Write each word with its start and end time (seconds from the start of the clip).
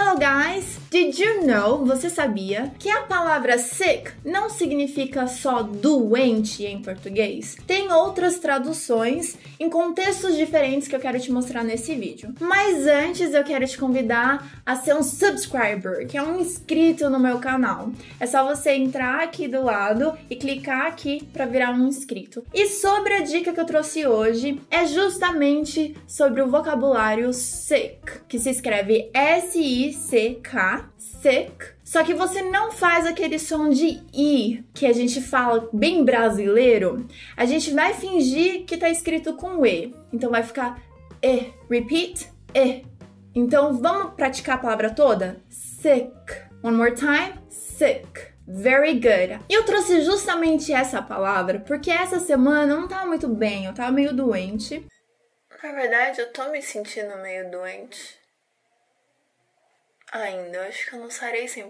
Hello 0.00 0.16
guys! 0.16 0.78
Did 0.92 1.18
you 1.18 1.44
know? 1.44 1.84
Você 1.84 2.08
sabia 2.08 2.72
que 2.78 2.88
a 2.88 3.02
palavra 3.02 3.58
sick 3.58 4.12
não 4.24 4.48
significa 4.48 5.26
só 5.26 5.60
doente 5.60 6.64
em 6.64 6.80
português? 6.80 7.56
Tem 7.66 7.92
outras 7.92 8.38
traduções 8.38 9.36
em 9.58 9.68
contextos 9.68 10.36
diferentes 10.36 10.86
que 10.86 10.94
eu 10.94 11.00
quero 11.00 11.18
te 11.18 11.32
mostrar 11.32 11.64
nesse 11.64 11.96
vídeo. 11.96 12.32
Mas 12.38 12.86
antes 12.86 13.34
eu 13.34 13.42
quero 13.42 13.66
te 13.66 13.76
convidar 13.76 14.62
a 14.64 14.76
ser 14.76 14.94
um 14.94 15.02
subscriber, 15.02 16.06
que 16.06 16.16
é 16.16 16.22
um 16.22 16.38
inscrito 16.40 17.10
no 17.10 17.18
meu 17.18 17.40
canal. 17.40 17.90
É 18.20 18.26
só 18.26 18.46
você 18.46 18.74
entrar 18.74 19.24
aqui 19.24 19.48
do 19.48 19.64
lado 19.64 20.16
e 20.30 20.36
clicar 20.36 20.86
aqui 20.86 21.24
para 21.32 21.44
virar 21.44 21.72
um 21.72 21.88
inscrito. 21.88 22.44
E 22.54 22.68
sobre 22.68 23.14
a 23.14 23.20
dica 23.20 23.52
que 23.52 23.60
eu 23.60 23.66
trouxe 23.66 24.06
hoje 24.06 24.60
é 24.70 24.86
justamente 24.86 25.96
sobre 26.06 26.40
o 26.40 26.48
vocabulário 26.48 27.32
sick, 27.32 28.20
que 28.28 28.38
se 28.38 28.48
escreve 28.48 29.10
S-I 29.12 29.87
I-C-K, 29.88 30.90
sick. 30.96 31.52
Só 31.84 32.04
que 32.04 32.14
você 32.14 32.42
não 32.42 32.70
faz 32.70 33.06
aquele 33.06 33.38
som 33.38 33.68
de 33.70 34.00
I 34.14 34.64
que 34.74 34.86
a 34.86 34.92
gente 34.92 35.20
fala 35.20 35.68
bem 35.72 36.04
brasileiro. 36.04 37.06
A 37.36 37.44
gente 37.44 37.72
vai 37.72 37.94
fingir 37.94 38.64
que 38.64 38.76
tá 38.76 38.88
escrito 38.88 39.34
com 39.34 39.64
E. 39.64 39.94
Então 40.12 40.30
vai 40.30 40.42
ficar 40.42 40.82
E. 41.22 41.52
Repeat, 41.70 42.30
E. 42.54 42.84
Então 43.34 43.74
vamos 43.74 44.14
praticar 44.14 44.56
a 44.56 44.60
palavra 44.60 44.90
toda? 44.90 45.40
Sick. 45.48 46.10
One 46.62 46.76
more 46.76 46.94
time. 46.94 47.34
Sick. 47.48 48.38
Very 48.46 48.94
good. 48.94 49.40
Eu 49.48 49.64
trouxe 49.64 50.00
justamente 50.02 50.72
essa 50.72 51.02
palavra 51.02 51.60
porque 51.60 51.90
essa 51.90 52.18
semana 52.18 52.72
eu 52.72 52.80
não 52.80 52.88
tava 52.88 53.06
muito 53.06 53.28
bem, 53.28 53.66
eu 53.66 53.74
tava 53.74 53.92
meio 53.92 54.14
doente. 54.14 54.86
Na 55.62 55.72
verdade, 55.72 56.20
eu 56.20 56.32
tô 56.32 56.48
me 56.50 56.62
sentindo 56.62 57.16
meio 57.18 57.50
doente. 57.50 58.18
Ainda, 60.10 60.62
acho 60.62 60.88
que 60.88 60.96
eu 60.96 61.00
não 61.00 61.10
sarei 61.10 61.44
100%. 61.44 61.68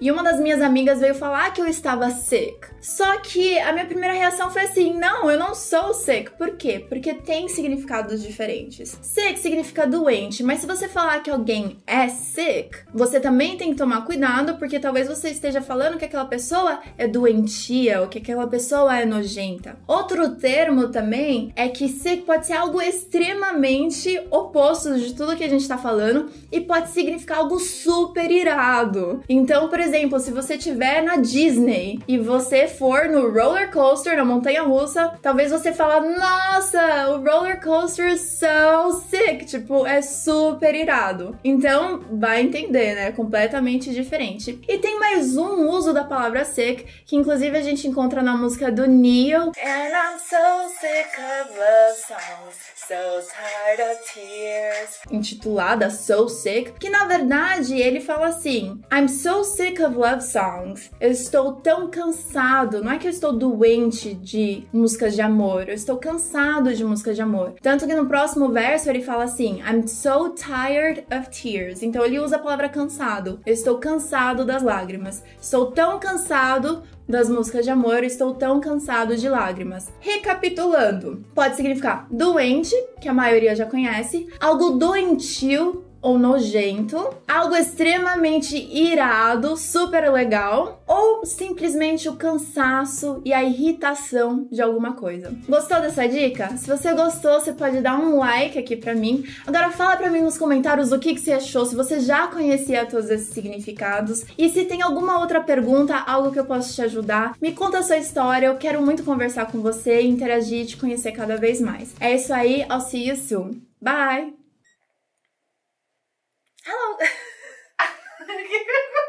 E 0.00 0.10
uma 0.10 0.22
das 0.22 0.38
minhas 0.38 0.62
amigas 0.62 1.00
veio 1.00 1.14
falar 1.14 1.52
que 1.52 1.60
eu 1.60 1.66
estava 1.66 2.08
sick. 2.10 2.68
Só 2.80 3.18
que 3.18 3.58
a 3.58 3.72
minha 3.72 3.86
primeira 3.86 4.14
reação 4.14 4.48
foi 4.48 4.62
assim: 4.62 4.94
não, 4.94 5.28
eu 5.28 5.36
não 5.36 5.54
sou 5.54 5.92
sick. 5.92 6.30
Por 6.38 6.56
quê? 6.56 6.84
Porque 6.88 7.14
tem 7.14 7.48
significados 7.48 8.22
diferentes. 8.22 8.96
Sick 9.02 9.40
significa 9.40 9.86
doente, 9.86 10.42
mas 10.44 10.60
se 10.60 10.66
você 10.66 10.86
falar 10.86 11.20
que 11.20 11.30
alguém 11.30 11.78
é 11.84 12.08
sick, 12.08 12.70
você 12.92 13.18
também 13.18 13.56
tem 13.56 13.70
que 13.70 13.76
tomar 13.76 14.04
cuidado, 14.04 14.56
porque 14.56 14.78
talvez 14.78 15.08
você 15.08 15.30
esteja 15.30 15.60
falando 15.60 15.98
que 15.98 16.04
aquela 16.04 16.26
pessoa 16.26 16.80
é 16.96 17.08
doentia 17.08 18.02
ou 18.02 18.08
que 18.08 18.18
aquela 18.18 18.46
pessoa 18.46 18.96
é 18.96 19.04
nojenta. 19.04 19.76
Outro 19.86 20.36
termo 20.36 20.88
também 20.88 21.52
é 21.56 21.68
que 21.68 21.88
sick 21.88 22.22
pode 22.22 22.46
ser 22.46 22.52
algo 22.52 22.80
extremamente 22.80 24.20
oposto 24.30 24.96
de 24.96 25.12
tudo 25.12 25.36
que 25.36 25.44
a 25.44 25.48
gente 25.48 25.66
tá 25.66 25.76
falando 25.76 26.30
e 26.52 26.60
pode 26.60 26.90
significar 26.90 27.38
algo 27.38 27.63
super 27.64 28.30
irado. 28.30 29.22
Então, 29.28 29.68
por 29.68 29.80
exemplo, 29.80 30.18
se 30.18 30.30
você 30.30 30.54
estiver 30.54 31.02
na 31.02 31.16
Disney 31.16 32.00
e 32.06 32.18
você 32.18 32.66
for 32.66 33.08
no 33.08 33.30
roller 33.30 33.70
coaster, 33.70 34.16
na 34.16 34.24
montanha 34.24 34.62
russa, 34.62 35.12
talvez 35.20 35.50
você 35.50 35.72
fala: 35.72 36.00
"Nossa, 36.00 37.10
o 37.10 37.24
roller 37.24 37.60
coaster 37.62 38.12
is 38.12 38.38
so 38.38 38.92
sick", 39.34 39.44
tipo, 39.44 39.86
é 39.86 40.00
super 40.02 40.74
irado. 40.74 41.38
Então, 41.44 42.02
vai 42.12 42.40
entender, 42.42 42.94
né? 42.94 43.12
Completamente 43.12 43.92
diferente. 43.92 44.60
E 44.68 44.78
tem 44.78 44.98
mais 44.98 45.36
um 45.36 45.68
uso 45.68 45.92
da 45.92 46.04
palavra 46.04 46.44
sick, 46.44 46.84
que 47.04 47.16
inclusive 47.16 47.56
a 47.56 47.62
gente 47.62 47.86
encontra 47.88 48.22
na 48.22 48.36
música 48.36 48.70
do 48.70 48.86
Neil. 48.86 49.52
And 49.58 49.90
I'm 49.92 50.18
so 50.18 50.68
sick 50.80 51.10
of 51.18 51.50
love 51.58 51.96
songs, 51.96 52.74
so 52.76 52.94
tired 53.32 53.82
of 53.82 54.12
tears. 54.12 55.00
Intitulada 55.10 55.90
So 55.90 56.28
Sick, 56.28 56.72
que 56.78 56.90
na 56.90 57.04
verdade, 57.04 57.80
ele 57.80 58.00
fala 58.00 58.28
assim: 58.28 58.80
I'm 58.92 59.08
so 59.08 59.44
sick 59.44 59.82
of 59.82 59.96
love 59.96 60.22
songs. 60.22 60.90
Eu 61.00 61.10
estou 61.10 61.52
tão 61.52 61.88
cansado. 61.88 62.82
Não 62.82 62.92
é 62.92 62.98
que 62.98 63.06
eu 63.06 63.10
estou 63.10 63.32
doente 63.32 64.14
de 64.14 64.66
músicas 64.72 65.14
de 65.14 65.22
amor, 65.22 65.68
eu 65.68 65.74
estou 65.74 65.96
cansado 65.96 66.74
de 66.74 66.84
músicas 66.84 67.16
de 67.16 67.22
amor. 67.22 67.54
Tanto 67.62 67.86
que 67.86 67.94
no 67.94 68.06
próximo 68.06 68.50
verso 68.50 68.90
ele 68.90 69.02
fala 69.02 69.23
assim: 69.24 69.60
I'm 69.62 69.86
so 69.86 70.30
tired 70.30 71.04
of 71.10 71.30
tears. 71.30 71.82
Então 71.82 72.04
ele 72.04 72.18
usa 72.18 72.36
a 72.36 72.38
palavra 72.38 72.68
cansado. 72.68 73.40
Eu 73.44 73.52
estou 73.52 73.78
cansado 73.78 74.44
das 74.44 74.62
lágrimas. 74.62 75.22
Estou 75.40 75.72
tão 75.72 75.98
cansado 75.98 76.82
das 77.08 77.28
músicas 77.28 77.64
de 77.64 77.70
amor, 77.70 78.02
estou 78.02 78.34
tão 78.34 78.60
cansado 78.60 79.16
de 79.16 79.28
lágrimas. 79.28 79.92
Recapitulando, 80.00 81.24
pode 81.34 81.56
significar 81.56 82.06
doente, 82.10 82.74
que 83.00 83.08
a 83.08 83.14
maioria 83.14 83.54
já 83.54 83.66
conhece, 83.66 84.28
algo 84.40 84.70
doentio, 84.70 85.84
ou 86.04 86.18
nojento, 86.18 87.02
algo 87.26 87.56
extremamente 87.56 88.54
irado, 88.56 89.56
super 89.56 90.12
legal, 90.12 90.82
ou 90.86 91.24
simplesmente 91.24 92.10
o 92.10 92.16
cansaço 92.16 93.22
e 93.24 93.32
a 93.32 93.42
irritação 93.42 94.46
de 94.52 94.60
alguma 94.60 94.92
coisa. 94.92 95.34
Gostou 95.48 95.80
dessa 95.80 96.06
dica? 96.06 96.54
Se 96.58 96.68
você 96.68 96.92
gostou, 96.92 97.40
você 97.40 97.54
pode 97.54 97.80
dar 97.80 97.98
um 97.98 98.18
like 98.18 98.58
aqui 98.58 98.76
pra 98.76 98.94
mim. 98.94 99.24
Agora 99.46 99.70
fala 99.70 99.96
pra 99.96 100.10
mim 100.10 100.20
nos 100.20 100.36
comentários 100.36 100.92
o 100.92 100.98
que, 100.98 101.14
que 101.14 101.20
você 101.20 101.32
achou, 101.32 101.64
se 101.64 101.74
você 101.74 101.98
já 102.00 102.26
conhecia 102.26 102.84
todos 102.84 103.08
esses 103.08 103.28
significados 103.28 104.26
e 104.36 104.50
se 104.50 104.66
tem 104.66 104.82
alguma 104.82 105.18
outra 105.18 105.40
pergunta, 105.40 105.96
algo 105.96 106.30
que 106.30 106.38
eu 106.38 106.44
possa 106.44 106.70
te 106.70 106.82
ajudar, 106.82 107.34
me 107.40 107.52
conta 107.52 107.78
a 107.78 107.82
sua 107.82 107.96
história, 107.96 108.48
eu 108.48 108.56
quero 108.56 108.82
muito 108.82 109.04
conversar 109.04 109.50
com 109.50 109.62
você, 109.62 110.02
interagir 110.02 110.60
e 110.60 110.66
te 110.66 110.76
conhecer 110.76 111.12
cada 111.12 111.38
vez 111.38 111.62
mais. 111.62 111.94
É 111.98 112.14
isso 112.14 112.34
aí, 112.34 112.60
I'll 112.70 112.80
see 112.82 113.08
you 113.08 113.16
soon. 113.16 113.62
Bye! 113.80 114.43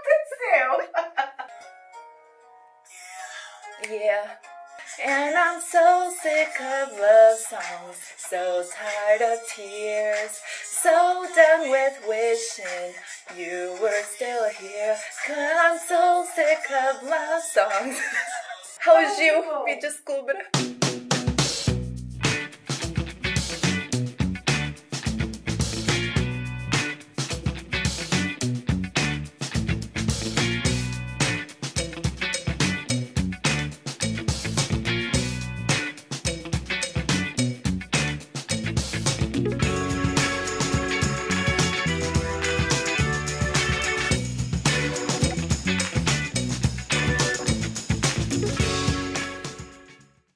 yeah. 3.89 4.27
And 5.03 5.35
I'm 5.35 5.59
so 5.61 6.09
sick 6.21 6.61
of 6.61 6.93
love 6.97 7.37
songs, 7.37 7.97
so 8.17 8.63
tired 8.73 9.21
of 9.21 9.39
tears, 9.53 10.39
so 10.63 11.25
done 11.35 11.69
with 11.69 12.01
wishing 12.07 12.93
you 13.37 13.75
were 13.81 14.03
still 14.03 14.47
here. 14.49 14.95
Cause 15.27 15.37
I'm 15.37 15.77
so 15.79 16.25
sick 16.33 16.71
of 16.71 17.03
love 17.03 17.43
songs. 17.43 17.99
Raul 18.85 19.17
Gil, 19.17 19.43
me 19.65 19.79
descubra. 19.81 20.74